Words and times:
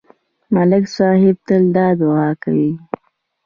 ملک 0.53 0.85
صاحب 0.97 1.35
تل 1.47 1.63
دا 1.75 1.87
دعا 1.99 2.29
کوي 2.43 2.71